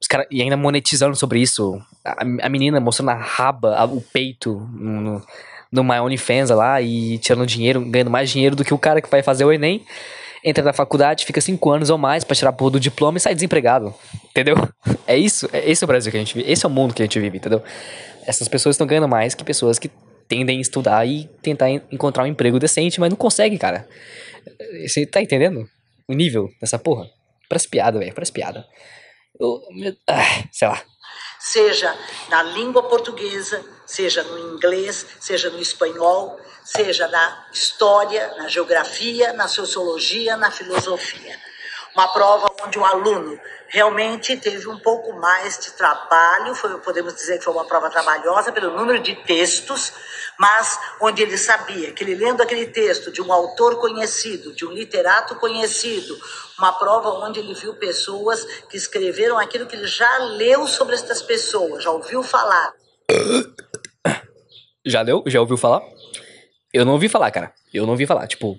[0.00, 1.80] os cara, e ainda monetizando sobre isso.
[2.04, 5.22] A, a menina mostrando a raba, a, o peito no,
[5.72, 9.10] no My OnlyFans lá e tirando dinheiro, ganhando mais dinheiro do que o cara que
[9.10, 9.84] vai fazer o Enem.
[10.44, 13.20] Entra na faculdade, fica cinco anos ou mais para tirar a porra do diploma e
[13.20, 13.94] sai desempregado.
[14.30, 14.56] Entendeu?
[15.06, 15.48] É isso.
[15.52, 16.50] É esse é o Brasil que a gente vive.
[16.50, 17.62] Esse é o mundo que a gente vive, entendeu?
[18.26, 19.90] Essas pessoas estão ganhando mais que pessoas que
[20.28, 23.88] tendem a estudar e tentar encontrar um emprego decente, mas não consegue, cara.
[24.86, 25.68] Você tá entendendo?
[26.08, 27.08] O nível dessa porra?
[27.48, 28.14] Parece piada, velho.
[28.14, 28.66] Parece piada.
[29.38, 29.62] Eu,
[30.08, 30.82] ah, sei lá.
[31.38, 31.94] Seja
[32.30, 39.46] na língua portuguesa, seja no inglês, seja no espanhol, seja na história, na geografia, na
[39.46, 41.38] sociologia, na filosofia.
[41.94, 47.38] Uma prova onde o aluno realmente teve um pouco mais de trabalho, foi, podemos dizer
[47.38, 49.92] que foi uma prova trabalhosa pelo número de textos,
[50.38, 54.72] mas onde ele sabia que ele lendo aquele texto de um autor conhecido, de um
[54.72, 56.18] literato conhecido,
[56.58, 61.22] uma prova onde ele viu pessoas que escreveram aquilo que ele já leu sobre estas
[61.22, 62.72] pessoas, já ouviu falar.
[64.84, 65.22] Já leu?
[65.26, 65.80] Já ouviu falar?
[66.72, 67.52] Eu não ouvi falar, cara.
[67.72, 68.26] Eu não ouvi falar.
[68.26, 68.58] Tipo,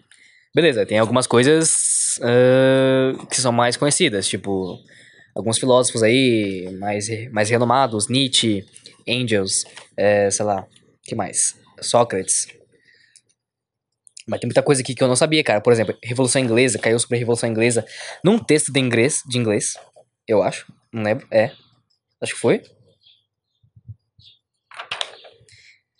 [0.54, 4.80] beleza, tem algumas coisas uh, que são mais conhecidas, tipo
[5.36, 8.66] alguns filósofos aí mais, mais renomados, Nietzsche,
[9.06, 9.66] Engels,
[9.98, 10.66] é, sei lá,
[11.04, 11.56] que mais?
[11.82, 12.48] Sócrates.
[14.28, 15.62] Mas tem muita coisa aqui que eu não sabia, cara.
[15.62, 17.86] Por exemplo, Revolução Inglesa, caiu sobre a Revolução Inglesa
[18.24, 19.78] num texto de inglês, de inglês,
[20.28, 20.66] eu acho.
[20.92, 21.52] Não lembro, é.
[22.22, 22.64] Acho que foi.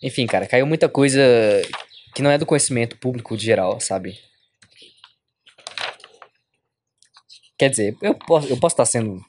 [0.02, 1.22] Enfim, cara, caiu muita coisa
[2.14, 4.18] que não é do conhecimento público de geral, sabe?
[7.58, 9.20] Quer dizer, eu posso, eu posso estar sendo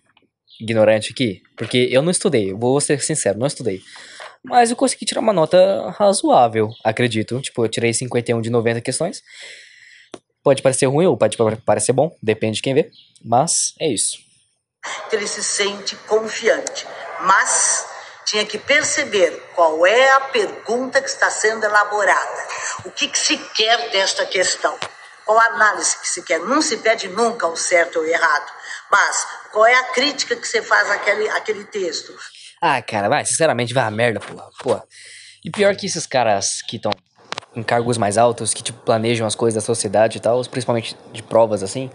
[0.59, 3.81] ignorante aqui, porque eu não estudei, vou ser sincero, não estudei.
[4.43, 7.41] Mas eu consegui tirar uma nota razoável, acredito.
[7.41, 9.21] Tipo, eu tirei 51 de 90 questões.
[10.43, 12.89] Pode parecer ruim ou pode parecer bom, depende de quem vê.
[13.23, 14.17] Mas é isso.
[15.11, 16.87] Ele se sente confiante,
[17.21, 17.85] mas
[18.25, 22.47] tinha que perceber qual é a pergunta que está sendo elaborada.
[22.85, 24.77] O que, que se quer desta questão?
[25.27, 26.39] Qual a análise que se quer?
[26.39, 28.49] Não se pede nunca o certo ou o errado,
[28.89, 32.17] mas qual é a crítica que você faz àquele, àquele texto?
[32.61, 34.21] Ah, cara, vai, sinceramente, vai a merda,
[34.59, 34.83] porra.
[35.43, 36.91] E pior que esses caras que estão
[37.57, 41.23] em cargos mais altos, que, tipo, planejam as coisas da sociedade e tal, principalmente de
[41.23, 41.89] provas, assim,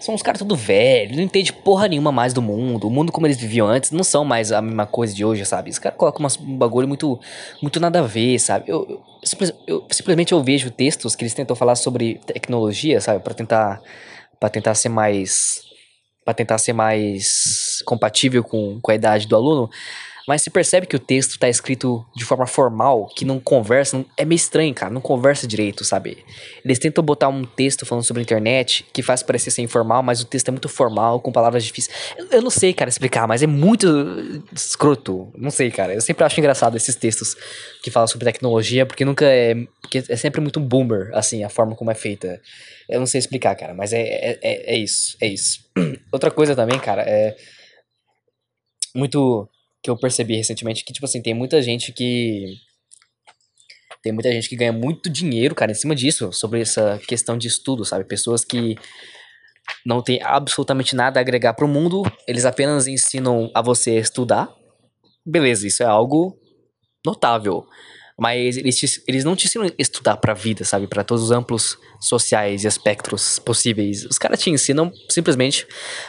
[0.00, 2.88] são uns caras tudo velho, não entende porra nenhuma mais do mundo.
[2.88, 5.70] O mundo como eles viviam antes não são mais a mesma coisa de hoje, sabe?
[5.70, 7.20] Os caras colocam um bagulho muito,
[7.60, 8.64] muito nada a ver, sabe?
[8.66, 13.20] Eu, eu, eu, simplesmente eu vejo textos que eles tentam falar sobre tecnologia, sabe?
[13.20, 13.80] para tentar,
[14.40, 15.62] para tentar ser mais
[16.24, 19.68] para tentar ser mais compatível com, com a idade do aluno.
[20.26, 24.06] Mas se percebe que o texto tá escrito de forma formal, que não conversa, não-
[24.16, 26.24] é meio estranho, cara, não conversa direito, sabe?
[26.64, 30.20] Eles tentam botar um texto falando sobre a internet que faz parecer ser informal, mas
[30.20, 31.96] o texto é muito formal, com palavras difíceis.
[32.16, 33.86] Eu, eu não sei, cara, explicar, mas é muito
[34.54, 35.32] escroto.
[35.36, 35.94] Não sei, cara.
[35.94, 37.36] Eu sempre acho engraçado esses textos
[37.82, 39.54] que falam sobre tecnologia, porque nunca é.
[39.80, 42.40] Porque é sempre muito boomer, assim, a forma como é feita.
[42.88, 45.60] Eu não sei explicar, cara, mas é, é, é, é isso, é isso.
[46.12, 47.34] Outra coisa também, cara, é.
[48.94, 49.48] Muito
[49.82, 52.56] que eu percebi recentemente que, tipo assim, tem muita gente que.
[54.02, 57.46] Tem muita gente que ganha muito dinheiro, cara, em cima disso, sobre essa questão de
[57.46, 58.04] estudo, sabe?
[58.04, 58.76] Pessoas que
[59.86, 64.52] não têm absolutamente nada a agregar pro mundo, eles apenas ensinam a você a estudar.
[65.24, 66.36] Beleza, isso é algo
[67.06, 67.64] notável.
[68.18, 70.86] Mas eles, te- eles não te ensinam a estudar pra vida, sabe?
[70.86, 74.04] Pra todos os amplos sociais e espectros possíveis.
[74.04, 75.66] Os caras te ensinam simplesmente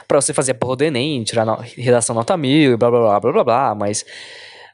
[0.07, 3.19] pra você fazer a porra do Enem, tirar no, redação nota mil, blá blá blá
[3.19, 3.75] blá blá blá.
[3.75, 4.05] Mas,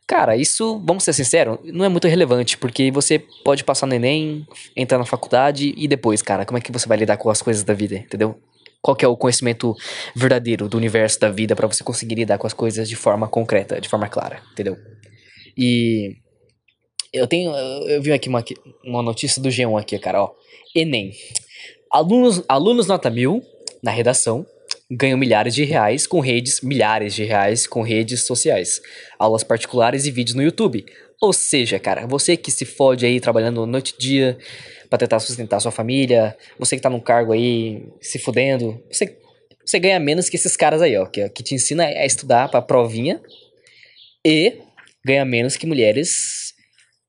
[0.07, 4.45] cara, isso, vamos ser sinceros, não é muito relevante, porque você pode passar no Enem,
[4.75, 7.63] entrar na faculdade e depois, cara, como é que você vai lidar com as coisas
[7.63, 8.39] da vida, entendeu?
[8.81, 9.75] Qual é o conhecimento
[10.15, 13.79] verdadeiro do universo da vida pra você conseguir lidar com as coisas de forma concreta,
[13.79, 14.77] de forma clara, entendeu?
[15.57, 16.15] E
[17.13, 17.51] eu tenho.
[17.55, 18.43] Eu vi aqui uma,
[18.83, 20.31] uma notícia do G1 aqui, cara, ó.
[20.75, 21.11] Enem.
[21.91, 23.43] Alunos, alunos nota mil
[23.81, 24.45] na redação
[24.91, 26.61] ganham milhares de reais com redes.
[26.61, 28.81] Milhares de reais com redes sociais.
[29.17, 30.85] Aulas particulares e vídeos no YouTube.
[31.21, 34.37] Ou seja, cara, você que se fode aí trabalhando noite e dia
[34.89, 39.17] pra tentar sustentar sua família, você que tá num cargo aí se fudendo, você,
[39.63, 42.61] você ganha menos que esses caras aí, ó, que, que te ensina a estudar pra
[42.61, 43.21] provinha
[44.25, 44.59] e
[45.05, 46.48] ganha menos que mulheres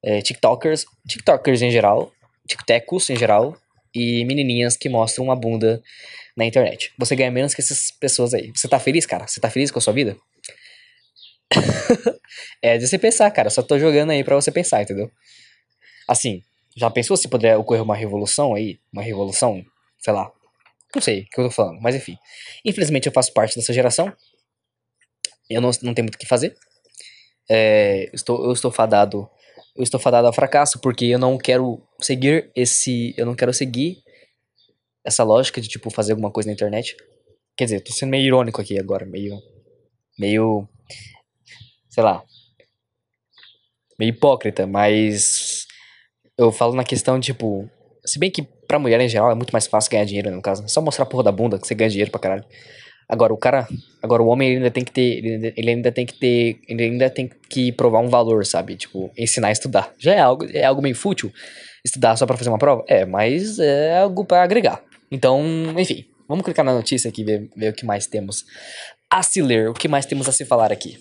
[0.02, 2.12] é, TikTokers, TikTokers em geral,
[2.46, 3.56] TikTokers em geral,
[3.94, 5.82] e menininhas que mostram a bunda
[6.36, 6.92] na internet.
[6.98, 8.52] Você ganha menos que essas pessoas aí.
[8.54, 9.26] Você tá feliz, cara?
[9.26, 10.16] Você tá feliz com a sua vida?
[12.62, 13.50] é de você pensar, cara.
[13.50, 15.10] Só tô jogando aí pra você pensar, entendeu?
[16.06, 16.42] Assim,
[16.76, 18.78] já pensou se puder ocorrer uma revolução aí?
[18.92, 19.64] Uma revolução,
[19.98, 20.30] sei lá.
[20.94, 22.16] Não sei o que eu tô falando, mas enfim.
[22.64, 24.12] Infelizmente eu faço parte dessa geração.
[25.48, 26.56] Eu não, não tenho muito o que fazer.
[27.48, 29.28] É, estou, eu estou fadado
[29.76, 33.98] eu estou fadado ao fracasso porque eu não quero seguir esse eu não quero seguir
[35.04, 36.96] essa lógica de tipo fazer alguma coisa na internet.
[37.56, 39.40] Quer dizer tô sendo meio irônico aqui agora meio
[40.18, 40.68] meio
[41.88, 42.22] sei lá
[43.98, 45.66] meio hipócrita mas
[46.38, 47.68] eu falo na questão tipo
[48.04, 50.42] se bem que pra mulher em geral é muito mais fácil ganhar dinheiro né, no
[50.42, 52.44] caso é só mostrar a porra da bunda que você ganha dinheiro pra caralho
[53.11, 53.66] Agora, o cara.
[54.01, 55.18] Agora, o homem ainda tem que ter.
[55.18, 56.61] Ele ainda, ele ainda tem que ter.
[56.68, 58.77] Ele ainda tem que provar um valor, sabe?
[58.77, 59.92] Tipo, ensinar a estudar.
[59.99, 61.33] Já é algo, é algo meio fútil.
[61.85, 62.85] Estudar só pra fazer uma prova?
[62.87, 64.81] É, mas é algo pra agregar.
[65.11, 65.42] Então,
[65.77, 66.05] enfim.
[66.29, 68.44] Vamos clicar na notícia aqui ver, ver o que mais temos
[69.11, 69.68] a se ler.
[69.68, 70.96] O que mais temos a se falar aqui.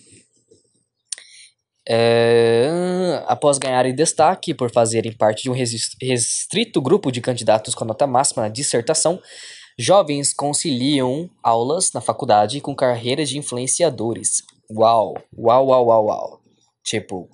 [1.87, 8.05] É, após ganharem destaque por fazerem parte de um restrito grupo de candidatos com nota
[8.05, 9.19] máxima na dissertação,
[9.81, 14.43] Jovens conciliam aulas na faculdade com carreiras de influenciadores.
[14.69, 16.41] Uau, uau, uau, uau, uau.
[16.83, 17.29] Tipo,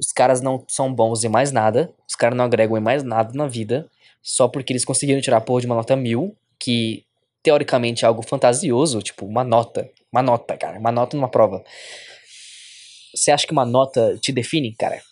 [0.00, 3.34] os caras não são bons em mais nada, os caras não agregam em mais nada
[3.34, 3.86] na vida,
[4.22, 7.04] só porque eles conseguiram tirar a porra de uma nota mil, que
[7.42, 9.86] teoricamente é algo fantasioso, tipo, uma nota.
[10.10, 11.62] Uma nota, cara, uma nota numa prova.
[13.14, 15.02] Você acha que uma nota te define, cara?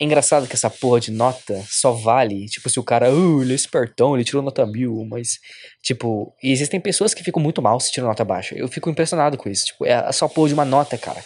[0.00, 3.52] É engraçado que essa porra de nota só vale, tipo, se o cara, uh, ele
[3.52, 5.38] é espertão, ele tirou nota mil, mas,
[5.84, 8.56] tipo, e existem pessoas que ficam muito mal se tiram nota baixa.
[8.56, 9.66] Eu fico impressionado com isso.
[9.66, 11.24] Tipo, é só porra de uma nota, cara.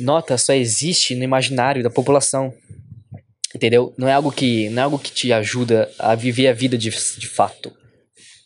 [0.00, 2.52] Nota só existe no imaginário da população.
[3.54, 3.94] Entendeu?
[3.96, 6.90] Não é algo que, não é algo que te ajuda a viver a vida de,
[6.90, 7.72] de fato.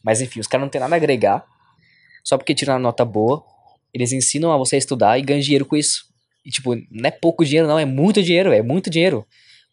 [0.05, 1.45] Mas enfim, os caras não tem nada a agregar.
[2.23, 3.43] Só porque tiraram nota boa,
[3.95, 6.05] eles ensinam a você a estudar e ganham dinheiro com isso.
[6.45, 9.27] E, tipo, não é pouco dinheiro, não, é muito dinheiro, é muito dinheiro.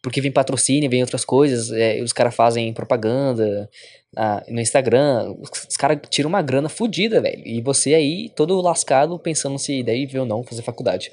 [0.04, 3.70] Porque vem patrocínio, vem outras coisas, é, os caras fazem propaganda
[4.14, 7.42] ah, no Instagram, os, caras tiram uma grana fodida, velho.
[7.42, 11.10] E você aí, todo lascado, pensando se deve ou não fazer faculdade.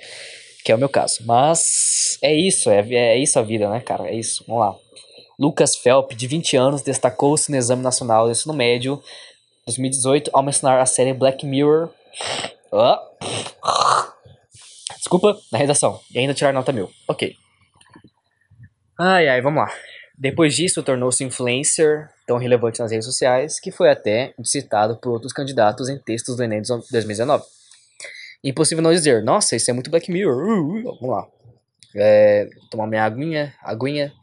[0.66, 1.22] Que é o meu caso.
[1.26, 4.10] Mas é isso, é, é isso a vida, né, cara?
[4.10, 4.44] É isso.
[4.46, 4.76] Vamos lá.
[5.40, 9.02] Lucas Felp, de 20 anos, destacou-se no Exame Nacional do Ensino Médio
[9.66, 11.88] 2018 ao mencionar a série Black Mirror.
[12.74, 13.02] Ah.
[14.98, 16.00] Desculpa, na redação.
[16.14, 16.92] E ainda tirar nota mil.
[17.08, 17.36] Ok.
[19.04, 19.74] Ai, ai, vamos lá.
[20.16, 25.34] Depois disso, tornou-se influencer tão relevante nas redes sociais que foi até citado por outros
[25.34, 27.44] candidatos em textos do Enem de 2019.
[28.44, 30.46] Impossível não dizer, nossa, isso é muito Black Mirror.
[30.46, 31.28] Uh, uh, vamos lá.
[31.96, 34.14] É, tomar minha aguinha, aguinha.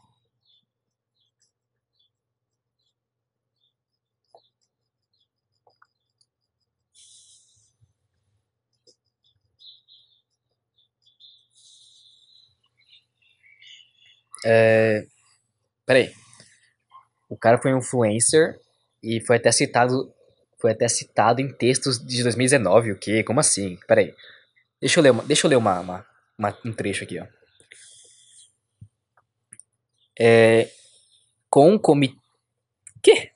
[14.50, 15.06] É...
[15.84, 16.10] Peraí.
[17.28, 18.58] O cara foi um influencer
[19.02, 20.10] e foi até citado.
[20.58, 22.92] Foi até citado em textos de 2019.
[22.92, 23.22] O quê?
[23.22, 23.78] Como assim?
[23.86, 24.14] Peraí.
[24.80, 26.06] Deixa eu ler, uma, deixa eu ler uma, uma,
[26.38, 27.26] uma um trecho aqui, ó.
[30.18, 30.70] É.
[31.50, 32.16] Concomi...
[33.02, 33.30] Que?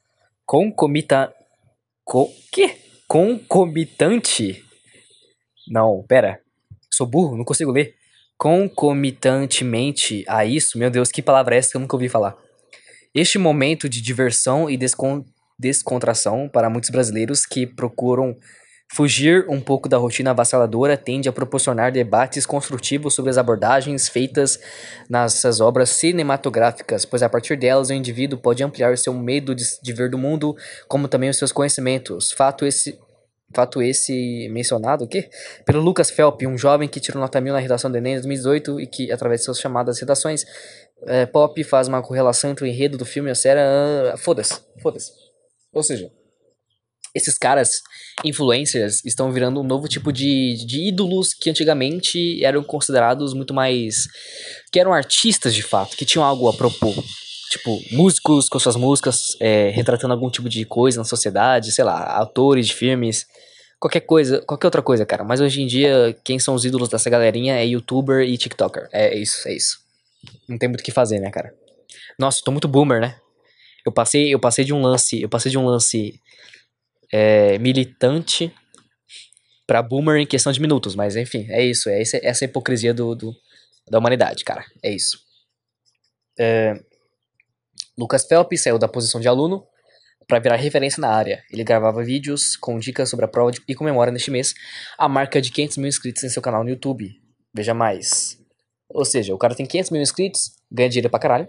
[0.47, 1.33] Concomita...
[2.05, 2.29] Co...
[2.51, 2.77] Que?
[3.07, 4.65] Concomitante?
[5.69, 6.43] Não, pera.
[6.91, 7.97] Sou burro, não consigo ler.
[8.43, 12.35] Concomitantemente a isso, meu Deus, que palavra é essa que eu nunca ouvi falar?
[13.15, 15.25] Este momento de diversão e descon
[15.57, 18.37] descontração para muitos brasileiros que procuram
[18.93, 24.59] fugir um pouco da rotina avassaladora tende a proporcionar debates construtivos sobre as abordagens feitas
[25.09, 29.93] nessas obras cinematográficas, pois a partir delas o indivíduo pode ampliar seu medo de, de
[29.93, 30.57] ver do mundo,
[30.89, 32.33] como também os seus conhecimentos.
[32.33, 32.99] Fato esse
[33.55, 35.29] Fato esse mencionado aqui
[35.65, 38.81] pelo Lucas Felp, um jovem que tirou nota mil na redação do Enem em 2018
[38.81, 40.45] e que, através de suas chamadas redações,
[41.07, 43.61] é, Pop faz uma correlação entre o enredo do filme e a série.
[43.61, 45.11] Uh, foda-se, foda-se.
[45.73, 46.11] Ou seja,
[47.15, 47.83] esses caras,
[48.25, 54.07] influencers, estão virando um novo tipo de, de ídolos que antigamente eram considerados muito mais.
[54.73, 56.95] que eram artistas de fato, que tinham algo a propor.
[57.53, 62.03] Tipo, músicos com suas músicas, é, retratando algum tipo de coisa na sociedade, sei lá,
[62.19, 63.27] atores de filmes,
[63.79, 65.23] qualquer coisa, qualquer outra coisa, cara.
[65.23, 68.89] Mas hoje em dia, quem são os ídolos dessa galerinha é youtuber e tiktoker.
[68.91, 69.81] É isso, é isso.
[70.49, 71.55] Não tem muito o que fazer, né, cara?
[72.19, 73.17] Nossa, tô muito boomer, né?
[73.85, 76.19] Eu passei, eu passei de um lance, eu passei de um lance
[77.13, 78.51] é, militante
[79.67, 83.15] para boomer em questão de minutos, mas enfim, é isso, é essa, essa hipocrisia do,
[83.15, 83.37] do,
[83.91, 84.65] da humanidade, cara.
[84.83, 85.19] É isso.
[86.39, 86.81] É,
[87.99, 89.67] Lucas Phelps saiu da posição de aluno
[90.27, 91.43] para virar referência na área.
[91.51, 94.55] Ele gravava vídeos com dicas sobre a prova e comemora neste mês
[94.99, 97.11] a marca de 500 mil inscritos em seu canal no YouTube.
[97.55, 98.39] Veja mais.
[98.89, 101.49] Ou seja, o cara tem 500 mil inscritos, ganha dinheiro pra caralho,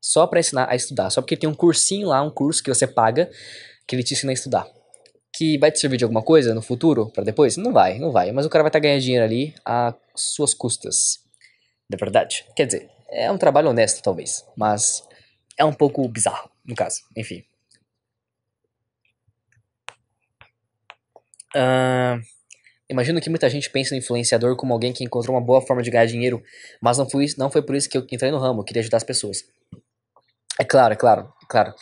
[0.00, 1.10] só pra ensinar a estudar.
[1.10, 3.30] Só porque tem um cursinho lá, um curso que você paga,
[3.86, 4.66] que ele te ensina a estudar.
[5.34, 7.56] Que vai te servir de alguma coisa no futuro, para depois?
[7.56, 8.32] Não vai, não vai.
[8.32, 11.20] Mas o cara vai estar tá ganhando dinheiro ali a suas custas.
[11.88, 12.44] De verdade.
[12.56, 14.44] Quer dizer, é um trabalho honesto, talvez.
[14.56, 15.02] Mas
[15.58, 17.00] é um pouco bizarro, no caso.
[17.16, 17.44] Enfim.
[21.54, 22.20] Uh,
[22.88, 25.90] imagino que muita gente pensa no influenciador como alguém que encontrou uma boa forma de
[25.90, 26.42] ganhar dinheiro,
[26.80, 28.98] mas não foi, não foi por isso que eu entrei no ramo, eu queria ajudar
[28.98, 29.44] as pessoas.
[30.60, 31.74] É claro, é claro, é claro.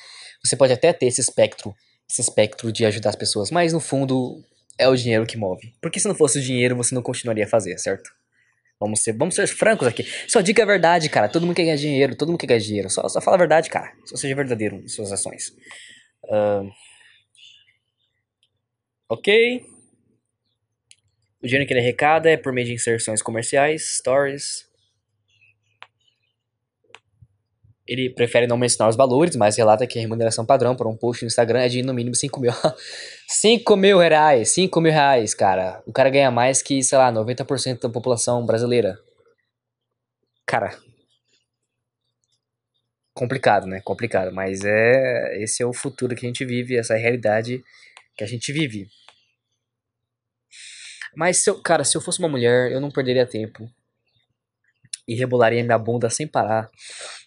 [0.45, 1.75] Você pode até ter esse espectro,
[2.09, 4.43] esse espectro de ajudar as pessoas, mas no fundo
[4.79, 5.75] é o dinheiro que move.
[5.81, 8.11] Porque se não fosse o dinheiro, você não continuaria a fazer, certo?
[8.79, 10.05] Vamos ser, vamos ser francos aqui.
[10.29, 11.29] Só diga a verdade, cara.
[11.29, 12.91] Todo mundo quer ganhar dinheiro, todo mundo quer ganhar dinheiro.
[12.91, 13.93] Só, só fala a verdade, cara.
[14.05, 15.51] Só seja verdadeiro em suas ações.
[16.25, 16.71] Uh...
[19.09, 19.65] Ok.
[21.43, 24.67] O dinheiro que ele arrecada é por meio de inserções comerciais, stories,
[27.87, 31.23] Ele prefere não mencionar os valores, mas relata que a remuneração padrão para um post
[31.23, 32.53] no Instagram é de no mínimo 5 mil.
[33.29, 35.83] 5 mil reais, 5 mil reais, cara.
[35.87, 38.99] O cara ganha mais que, sei lá, 90% da população brasileira.
[40.45, 40.77] Cara.
[43.15, 43.81] Complicado, né?
[43.85, 44.33] Complicado.
[44.33, 45.41] Mas é.
[45.41, 47.63] Esse é o futuro que a gente vive, essa é realidade
[48.17, 48.89] que a gente vive.
[51.15, 53.71] Mas, se eu, cara, se eu fosse uma mulher, eu não perderia tempo.
[55.07, 56.69] E rebolaria minha bunda sem parar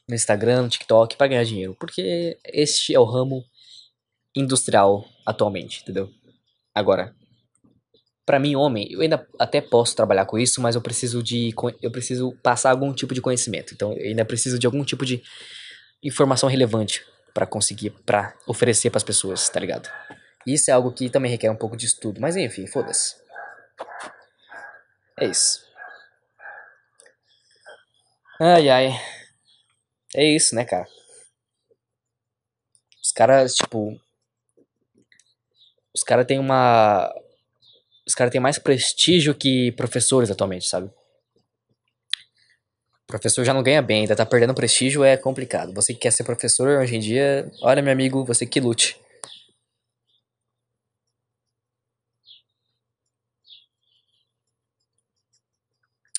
[0.10, 3.46] no Instagram, no TikTok para ganhar dinheiro, porque este é o ramo
[4.36, 6.10] industrial atualmente, entendeu?
[6.74, 7.16] Agora,
[8.26, 11.92] para mim homem, eu ainda até posso trabalhar com isso, mas eu preciso de eu
[11.92, 13.74] preciso passar algum tipo de conhecimento.
[13.74, 15.22] Então, eu ainda preciso de algum tipo de
[16.04, 19.90] informação relevante para conseguir para oferecer para as pessoas, tá ligado?
[20.46, 23.16] Isso é algo que também requer um pouco de estudo, mas enfim, foda-se.
[25.20, 25.62] É isso.
[28.42, 29.19] Ai ai.
[30.14, 30.88] É isso, né, cara?
[33.04, 34.00] Os caras, tipo.
[35.94, 37.14] Os caras têm uma.
[38.08, 40.90] Os caras têm mais prestígio que professores atualmente, sabe?
[43.08, 45.74] Professor já não ganha bem, ainda tá perdendo prestígio, é complicado.
[45.74, 48.98] Você que quer ser professor hoje em dia, olha, meu amigo, você que lute.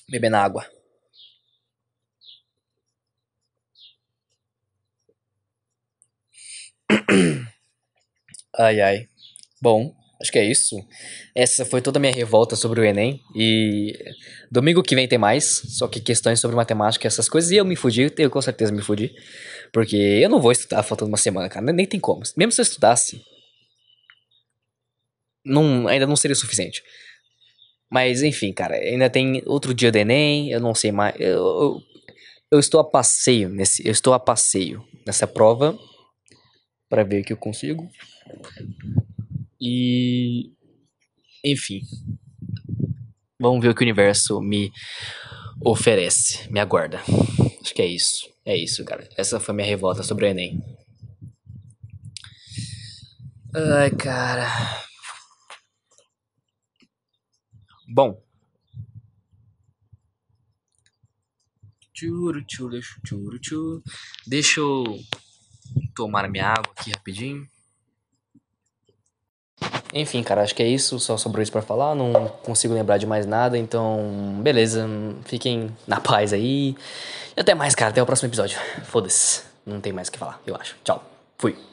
[0.09, 0.80] Bebendo água.
[8.59, 9.07] Ai, ai.
[9.63, 10.77] Bom, acho que é isso.
[11.35, 13.21] Essa foi toda a minha revolta sobre o Enem.
[13.35, 13.97] E
[14.51, 15.63] domingo que vem tem mais.
[15.69, 17.51] Só que questões sobre matemática essas coisas.
[17.51, 19.15] E eu me fudi, eu com certeza me fudi.
[19.73, 21.73] Porque eu não vou estudar faltando uma semana, cara.
[21.73, 22.23] Nem tem como.
[22.37, 23.23] Mesmo se eu estudasse,
[25.45, 26.83] não, ainda não seria suficiente.
[27.91, 30.51] Mas enfim, cara, ainda tem outro dia do Enem.
[30.51, 31.15] Eu não sei mais.
[31.19, 31.81] Eu, eu,
[32.53, 35.79] eu estou a passeio nesse, eu estou a passeio nessa prova
[36.91, 37.89] para ver o que eu consigo.
[39.61, 40.53] E
[41.45, 41.81] enfim,
[43.39, 44.73] vamos ver o que o universo me
[45.65, 47.01] oferece, me aguarda.
[47.63, 48.29] Acho que é isso.
[48.45, 49.09] É isso, cara.
[49.17, 50.61] Essa foi minha revolta sobre o ENEM.
[53.55, 54.49] Ai, cara.
[57.89, 58.23] Bom.
[61.95, 63.83] Churu, churu, churu, churu.
[64.27, 64.85] Deixa eu
[66.01, 67.47] tomar minha água aqui rapidinho.
[69.93, 70.99] Enfim, cara, acho que é isso.
[70.99, 71.95] Só sobrou isso pra falar.
[71.95, 73.59] Não consigo lembrar de mais nada.
[73.59, 74.89] Então, beleza.
[75.27, 76.75] Fiquem na paz aí.
[77.37, 77.91] E até mais, cara.
[77.91, 78.59] Até o próximo episódio.
[78.85, 79.43] Foda-se.
[79.67, 80.77] Não tem mais o que falar, eu acho.
[80.83, 81.05] Tchau.
[81.37, 81.70] Fui.